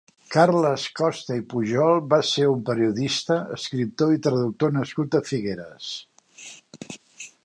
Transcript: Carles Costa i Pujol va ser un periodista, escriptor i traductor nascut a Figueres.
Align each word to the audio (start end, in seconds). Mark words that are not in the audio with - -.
Carles 0.35 0.83
Costa 0.99 1.35
i 1.41 1.43
Pujol 1.51 1.99
va 2.13 2.19
ser 2.29 2.47
un 2.53 2.63
periodista, 2.69 3.37
escriptor 3.59 4.17
i 4.17 4.21
traductor 4.29 4.75
nascut 4.79 5.19
a 5.21 5.25
Figueres. 5.29 5.93